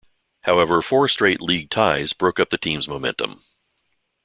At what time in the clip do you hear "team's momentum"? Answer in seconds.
2.57-3.43